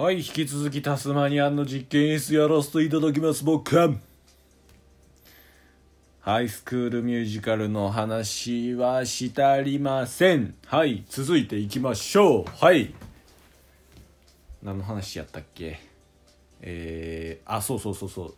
[0.00, 3.74] はい引き続きタスマニアンの実験演出やらせていただきます僕。
[3.74, 3.92] は
[6.20, 10.54] ハイスクールミュージカルの話はしてありません。
[10.66, 12.44] はい続いていきましょう。
[12.64, 12.94] はい。
[14.62, 15.80] 何の話やったっけ？
[16.60, 18.34] えー、あそうそうそうそう。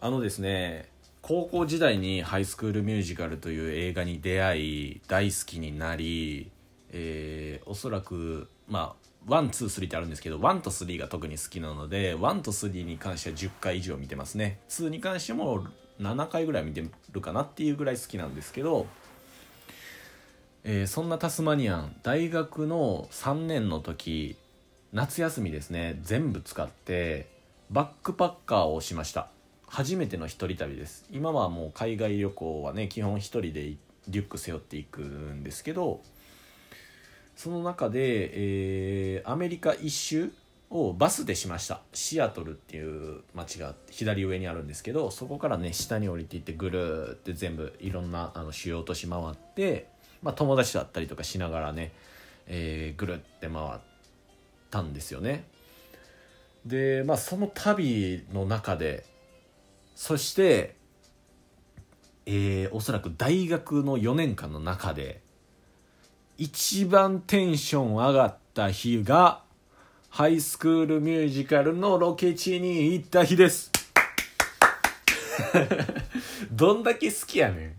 [0.00, 0.88] あのですね
[1.22, 6.50] 高校時代にハイスクールミュージカルという映画に出会い大好きになり、
[6.90, 14.60] えー、おそらくまあワンツースリーってあるんですけど one と three が特に好きなので one と three に関しては10回以上見てますね。
[14.68, 15.66] 2に関しても
[16.00, 18.86] 7回ぐらい見てるかなっていうぐらい好きなんですけど、
[20.64, 24.36] えー、そんなタスマニアン大学の3年の時
[24.92, 27.28] 夏休みですね全部使って
[27.70, 29.28] バックパッカーをしました。
[29.66, 31.04] 初めての一人旅です。
[31.10, 33.74] 今はもう海外旅行はね基本一人で
[34.06, 36.00] リュック背負っていくんですけど
[37.36, 38.30] その中で、
[39.16, 40.32] えー、アメリカ一周
[40.70, 41.80] をバスでしました。
[41.92, 49.88] シアトルっていう街が左上にあるんですけどそこからね下に降りていってぐるって全部いろんなあの主要都市回って、
[50.22, 51.92] まあ、友達だったりとかしながらね、
[52.46, 53.80] えー、ぐるって回っ
[54.70, 55.44] たんですよね。
[56.66, 59.04] でまあその旅の中で
[59.94, 60.76] そして
[62.26, 65.20] えー、おそらく大学の4年間の中で
[66.36, 69.42] 一番テンション上がった日が
[70.10, 73.70] ハイスクールミュージカルのロケ地に行った日です。
[76.50, 77.70] どんだけ好きやねん。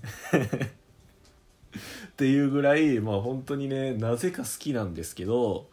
[2.08, 5.70] っていうぐらいまあ本当にねなぜか好きなんですけど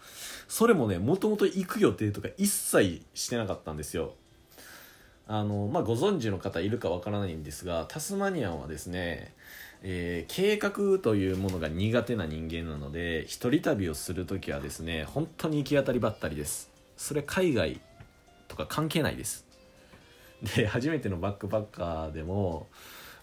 [0.49, 4.15] それもねもともと行く予定とか一切してなかったんですよ。
[5.33, 9.33] あのまあご存知の方いるかわからないんですがタスマニアンはですね
[9.85, 16.71] えー、計画というものが苦手な人間なので一人旅をする時はですね本当に行き当たりばったりです。
[16.97, 17.81] それ海外
[18.47, 19.45] とか関係ないです。
[20.55, 22.69] で初めてのバックパッカーでも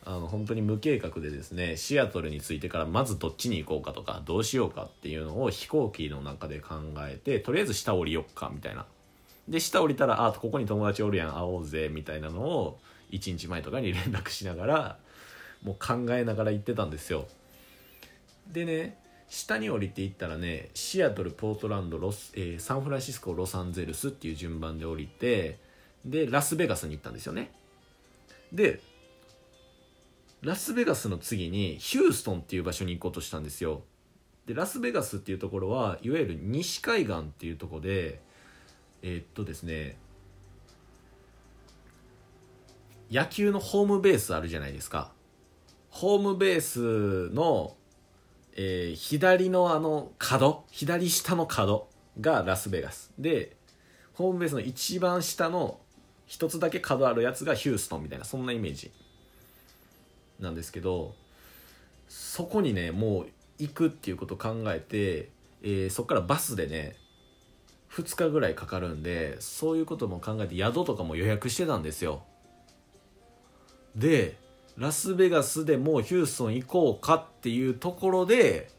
[0.04, 6.76] あの本当に無計画でですねシアトルに着いてからまずどっちに行こうかとかどうしようかっていうのを飛行機の中で考
[7.08, 8.86] えてとりあえず下降りよっかみたいな。
[9.50, 12.80] で下降りたらあここに友達おるやん会おうぜみたいなのを
[13.12, 14.98] 1日前とかに連絡しながら
[15.64, 17.26] もう考えながら行ってたんですよ。
[18.48, 25.60] でね下に降りていったらねシアトルポートランドロス、えー、サンフランシスコロサンゼルスっていう順番で降りて
[26.06, 27.52] でラスベガスに行ったんですよね。
[28.54, 28.80] で
[30.42, 33.82] ラスベガスの次にヒューストンっていう場所に行こうとしたんですよ。
[34.46, 38.22] でラスベガスっていうところはいわゆる西海岸っていうとこで
[39.02, 39.98] えー、っとですね
[43.12, 45.12] 野球のホームベースあるじゃないですか。
[45.90, 47.76] ホームベースの、
[48.56, 51.88] えー、左のあの角左下の角
[52.22, 53.12] がラスベガス。
[53.18, 53.56] で
[54.14, 55.80] ホームベースの一番下の
[56.28, 58.92] 一つだけ角あるやつがヒューストンみたいなそんなイメージ
[60.40, 61.16] なんですけど
[62.08, 63.28] そこにねもう
[63.58, 65.30] 行くっていうことを考えて、
[65.64, 66.96] えー、そこからバスでね
[67.92, 72.24] 2日ぐらいかかるんでそういうことも考えて宿とかも予約してたんですよ。
[73.96, 74.38] で
[74.78, 78.70] ラスベガスでもうヒューストン行こうかっていうところで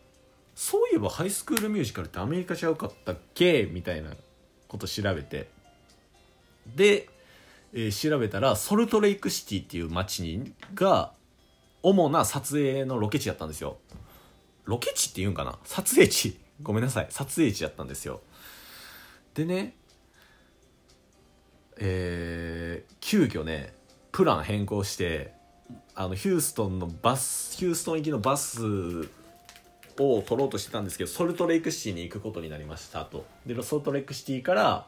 [0.55, 4.13] そういえばハイスクールミュージカルってアメリカちゃうかったっけみたいな
[4.69, 5.49] こと調べて。
[6.77, 7.09] で、
[7.73, 11.13] えー、調べたらソルトレイクシティっていう街にが
[11.83, 13.79] 主な撮影のロケ地だったんですよ。
[14.65, 15.59] ロケ地っていうんかな？
[15.65, 16.39] 撮影地。
[16.63, 17.07] ごめんなさい。
[17.11, 18.21] 撮影地だったんですよ。
[19.41, 19.75] でね
[21.83, 23.73] えー、急遽ね
[24.13, 25.33] プラン変更して
[25.95, 29.09] あのヒューストンのバスヒューストン行きのバス
[29.99, 33.25] を取ろうとしてたんですけどソルトレイクシティに行くことになりましたと。
[33.47, 34.87] でソルトレイクシティから、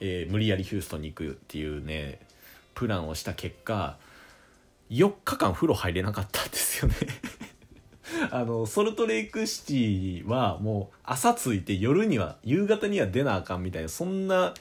[0.00, 2.20] えー、無理やりヒューストンに行くっていうね
[2.74, 3.96] プランをした結果
[4.90, 6.96] 4日間風呂入れなかったんですよね。
[8.30, 14.54] あのソルトレイクシティはもう朝着いて夜には夕方には出なあかんみたいなそんな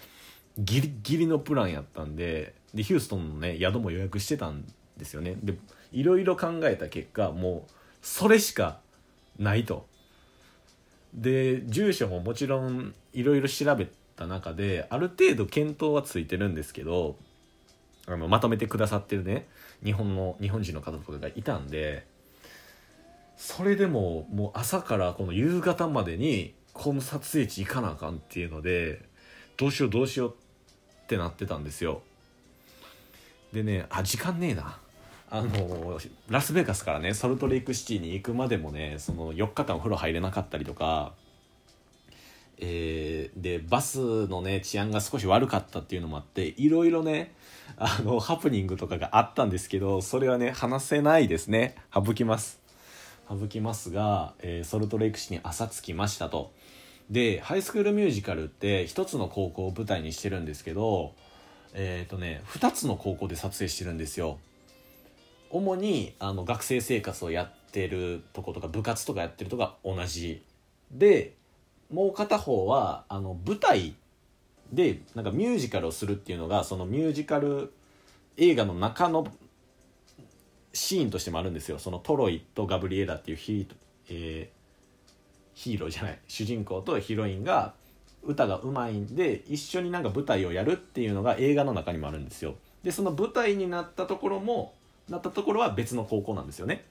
[0.57, 4.65] ギリギリのプランやったんででヒューストンのね宿も予約してたん
[4.97, 5.35] ですよね。
[5.41, 5.57] で
[5.91, 8.79] いろいろ考えた結果もうそれしか
[9.37, 9.87] ないと。
[11.13, 17.15] で住所ももちろんいろいろ調べた中である程度検討はついてるんですけど
[18.05, 19.47] あのまとめてくださってるね
[19.83, 22.05] 日本の日本人の方とかがいたんで
[23.39, 29.01] それでももう朝からこの夕方までにこの撮影地行かなあかんっていうので
[29.55, 30.35] どうしようどうしよう
[31.03, 32.01] ってなってたんですよ。
[33.53, 34.77] でねあ時間ねえな。
[35.31, 35.97] あの
[36.27, 41.13] ラスベガスからねソルトレイクシティに行くまでもねその4日間お風呂入れなかったりとか、
[42.57, 47.33] えー、でバスのね治安が少し悪かったっていうのもあっていろいろね
[47.77, 51.75] あのハプニングとかがあったんですけどそれはね話せないですね。
[51.93, 52.58] 省きます。
[53.29, 56.51] 省きますが、えー、ソルトレイク市に朝着きましたと。
[57.09, 61.15] でハイスクールミュージカルって一つの高校を舞台にしてるんですけど
[61.73, 64.39] えっ、ー、とね2つの高校で撮影してるんですよ。
[65.51, 70.43] 主にあの学生生活をやってるとことか部活とかやってるとか同じ。
[70.91, 71.35] で
[71.91, 73.95] もう片方はあの舞台
[74.71, 77.73] でなんかミュージカルをするっていうのがそのミュージカル
[78.37, 79.27] 映画の中の
[80.73, 81.79] シーンとしてもあるんですよ。
[81.79, 83.75] そのトロイとガブリエラっていうヒー,、
[84.09, 85.09] えー、
[85.53, 86.19] ヒーローじゃない。
[86.27, 87.73] 主人公とヒロインが
[88.23, 92.55] 歌がうまいんで一緒になんか舞台をやるっていうのが映画の中にもあるんですよ。
[92.83, 94.73] でその舞台になったところも
[95.09, 96.85] なったところは別の高校なんですよね。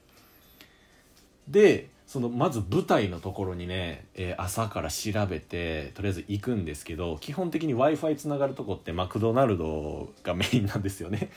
[1.46, 11.30] でそのまず舞台のところにね、えー、朝から調べてとりあえず行くんですけど基本的に w i f i つながるとこってマクドナルドがメインなんですよね。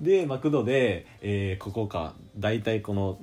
[0.00, 3.18] でマクドで、えー、ここか大体この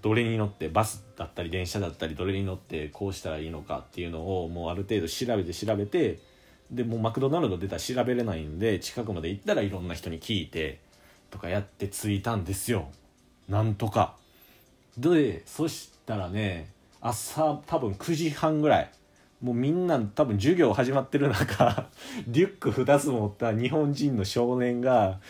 [0.00, 6.18] どれに乗ってバスだったり電車だったりどれに乗ってこうしたらいいのかっていうのをもうある程度調べて調べて
[6.70, 10.80] でもうマクドナルド出たら調べれないんで近くまで行ったらいろんな人に聞いて
[11.30, 12.88] とかやって着いたんですよ
[13.48, 14.16] なんとか。
[14.96, 16.70] でそしたらね
[17.00, 18.90] 朝多分9時半ぐらい
[19.42, 21.88] もうみんな多分授業始まってる中
[22.28, 25.20] リュック2つ持った日本人の少年が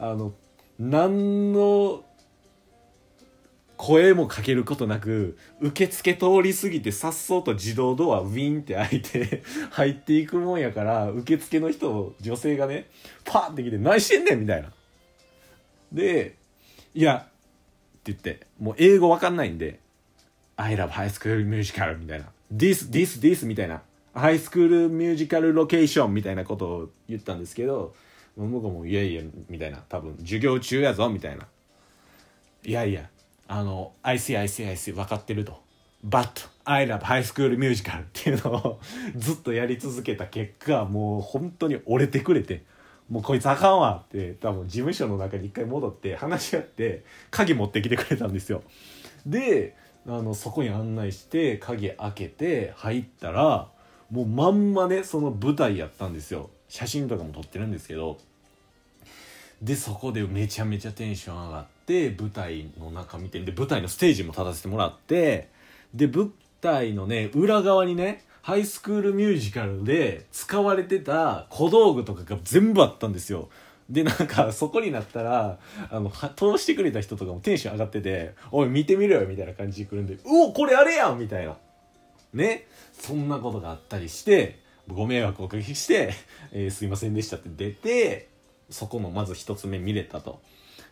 [0.00, 0.32] あの
[0.78, 2.02] 何の
[3.76, 12.86] 声もかけることなく受付通り過ぎてさっそうと自動ドアウィンって開いて 入っていくもんやから受付の人女性がね
[13.24, 14.72] パーって来て「何してんねん!」みたいな。
[15.92, 16.36] で
[16.94, 17.28] いや
[18.00, 19.78] って言って、もう英語わかんないんで、
[20.56, 22.26] I love high school musical みたいな。
[22.52, 23.82] this, this, this みたいな。
[24.14, 27.94] ハイスクールミュージカルロケーションみたいなことを言ったんですけど、
[28.36, 29.78] 向こうもいやいや、みたいな。
[29.88, 31.46] 多分、授業中やぞ、みたいな。
[32.64, 33.08] いやいや、
[33.48, 35.60] あの、I see, I see, I see, 分かってると。
[36.06, 38.80] But, I love high school musical っていうのを
[39.16, 42.62] ずっとやり続けた結果、もう本当に折れてくれて、
[43.10, 48.62] もうこいつあかんわって多分事務所の中に一回戻って話し合って鍵持ってきてくれたんですよ
[49.26, 53.68] であのそこに案内して鍵開けて入ったら
[54.12, 58.18] もうまんまねその舞台やったんですよ写真とかも撮ってるんですけど
[59.60, 65.50] でそこでめちゃめちゃテンション上がって舞台の中見てで舞台のステージも立たせてもらって
[65.94, 66.32] で舞
[66.62, 73.50] 台のね裏側にねハイスクールミュージカルで使われてた小道具とかが全部あったんですよ。
[73.90, 75.58] で、なんか、そこになったら、
[75.90, 81.56] あの、通してくれた人とかもテンション上がってて、おい、見てみろよみたいな感じで来るんで、うおこれあれやんみたいな。
[82.32, 82.68] ね。
[82.92, 84.60] そんなことがあったりして、
[84.94, 86.12] ご迷惑をおかけして、
[86.52, 88.28] えー、すいませんでしたって出て、
[88.70, 90.40] そこのまず一つ目見れたと。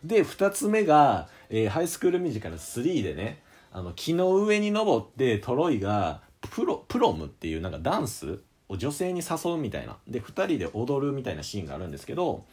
[0.04, 3.42] で、二つ目が、えー、ハイスクールミュージカル3でね、
[3.72, 12.44] あの、木の上に登ってトロイが、プロプロムっていうなんかダンスを女性に誘うみたいなで2人で踊るみたいなシーンがあるんですけど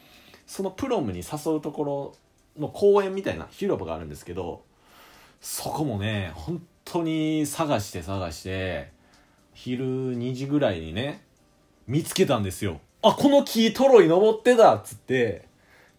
[0.47, 2.15] そのプロムに誘うところ
[2.57, 4.63] の公園みたいな広場があるんですけど
[5.41, 8.91] そこもね本当に探して探して
[9.53, 9.85] 昼
[10.17, 11.24] 2時ぐらいにね
[11.87, 12.79] 見つけたんですよ。
[13.01, 15.47] あこの木トロイ登ってたっつって。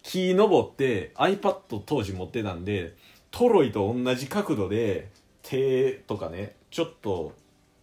[0.03, 2.93] 木登って iPad 当時持ってたんで
[3.29, 5.09] トロイと同じ角度で
[5.41, 7.33] 手とかねちょっと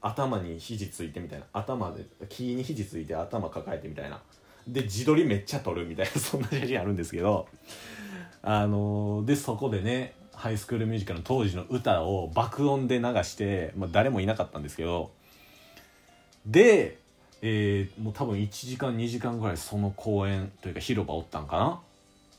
[0.00, 4.23] 頭に肘ついてみたいな頭で木に肘ついて頭抱えてみたいな。
[4.66, 7.46] で自撮りめっちゃ撮るみたいな そんな写真あるんですけど。
[8.42, 15.11] あのー、でそこでねハイスクールミュージカルの当時の歌を爆音で流して、まあ、誰もいなかったんですけど。
[16.46, 16.99] で、
[17.46, 21.80] えー、もう多分1時間2時間ぐらいその公園というか広場おったんかな。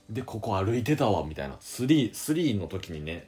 [0.10, 1.54] でここ歩いてたわみたいな。
[1.62, 3.28] 3, 3の時にね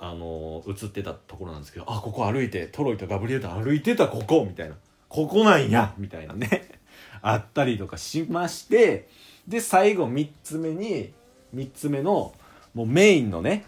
[0.00, 4.74] あの映ってたところなんですけどあここ歩いてトロイとガブリエルと歩いてたここみたいな。
[5.08, 6.68] ここなんやみたいなね。
[7.22, 9.08] あったりとかしまして
[9.46, 11.12] で最後3つ目に
[11.54, 12.34] 3つ目の
[12.74, 13.64] もうメインのね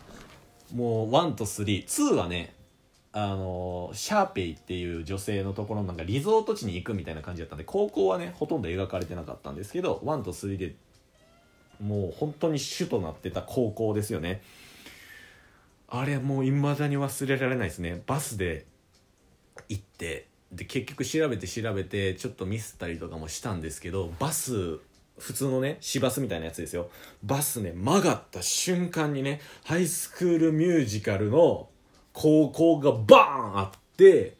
[0.75, 2.55] もう1と32はね
[3.18, 10.75] あのシャーペイっていう女性のところなんかリゾート地に行くみたいな感じだったんで高校はねほとんど描かれてなかったんですけど1と3で
[11.80, 14.42] もう本当に主となってた高校ですよね。
[15.88, 18.02] あれもう未だに忘れられないですね。
[18.06, 18.66] バスで
[19.70, 24.78] 行ってで結局調べて調べてちょっとミスったりとかもしたんですけどバス
[25.16, 26.90] 普通のね市バスみたいなやつですよ。
[27.25, 31.70] バスね曲がった瞬間にねハイスクールミュージカルの
[32.18, 34.37] 高校がバーンあって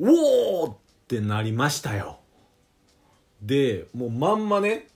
[0.00, 0.76] おおっっ
[1.08, 2.18] てなりましたよ。
[3.42, 4.86] でもうまんまね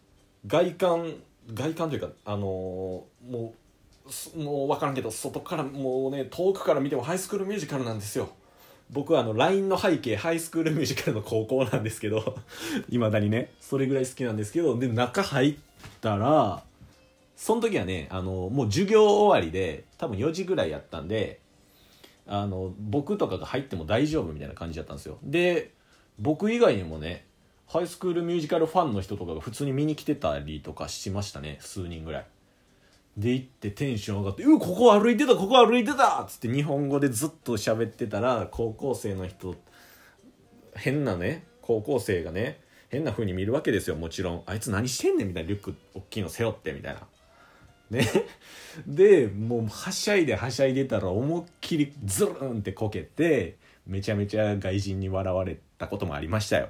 [0.47, 1.15] 外観
[1.53, 3.55] 外観というかあのーも
[4.37, 8.29] うもう分からんけど外からもうね遠くから見てもハイスクールミュージカルなんですよ。
[8.91, 12.37] 僕はあの LINE の背景ハイスクールミュージカルの高校なんですけど
[12.91, 15.57] いまだにねそれぐらい好きなんですけどで中入っ
[16.01, 16.63] たら
[17.35, 21.41] その時はねあのもう授業終わりで多分4時ぐらいやったんで
[22.27, 25.19] あの僕とかが入っても大丈夫みたいな感じだったんですよ。
[25.23, 25.73] で
[26.19, 27.27] 僕以外にもね
[27.67, 31.59] ハイスクールミュージカルファンの人とかが普通に見に来てたりとかしましたね。
[31.61, 32.27] 数人ぐらい。
[33.17, 39.55] で行ってテンション上がって「うここ歩いてたここ歩いてた!」っつって日本語でずっと喋ってたら高校生の人
[40.75, 43.97] 変なね高校生がね変な風に見るわけですよ。
[43.97, 44.43] もちろん。
[44.47, 47.01] あいつ何してんねんみたいなリュック大きいの背負ってみたいな。
[47.91, 48.07] ね。
[48.87, 53.57] でもうはしゃいではしゃいでたら思いっきりズルンってこけて
[53.87, 56.69] めちゃめちゃ外人に笑われたこともありましたよ。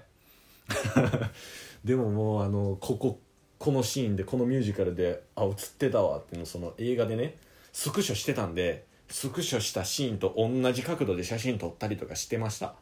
[1.85, 3.21] でももうあのここ
[3.59, 7.37] このシーンでこのミュージカルであ映ってたわっていうのその映画でね
[7.73, 12.75] スクショしてたんでスクショしたシーンと同じ角度で写真撮ったりとかしてました。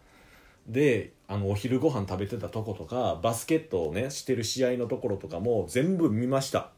[0.67, 6.71] であのお昼ご飯食べてたとことかバスケットをねしてる試合のところとかも全部見ました。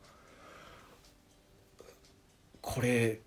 [2.62, 3.20] これ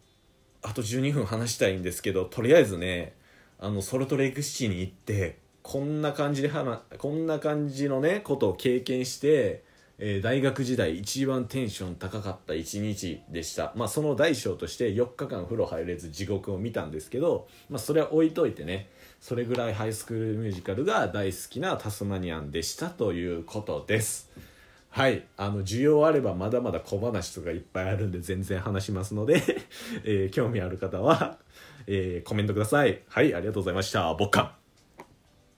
[0.68, 3.16] あと12分話したいんですけどとりあえずね
[3.60, 9.64] あのソルトレイクシティに行ってこんな感じで話こんな感じのねことを経験して、
[9.98, 13.74] えー大学時代一番テンション高かった一日でした。
[13.76, 24.30] まあその大小として4日間風呂入れず地獄を見たんですけど、まあ、それは置いといてねそれぐらいハイスクールミュージカルが大好きなタスマニアンでしたということです。
[24.89, 25.27] はい。
[25.38, 29.41] あの需要あればまだまだ小話とかいっぱいあるんで全然話しますので、
[30.03, 31.38] えー興味ある方は、
[31.88, 33.03] えーコメントください。
[33.08, 34.13] はいありがとうございました。
[34.15, 34.67] ボッカン。